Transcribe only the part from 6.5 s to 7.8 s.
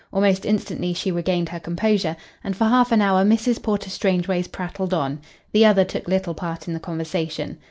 in the conversation.